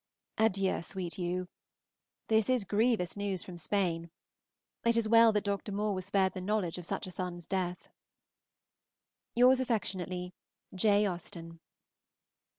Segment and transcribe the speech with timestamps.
[0.39, 1.47] Adieu, sweet You.
[2.27, 4.09] This is grievous news from Spain.
[4.83, 5.71] It is well that Dr.
[5.71, 7.87] Moore was spared the knowledge of such a son's death.
[9.35, 10.33] Yours affectionately,
[10.73, 11.05] J.
[11.05, 11.59] AUSTEN.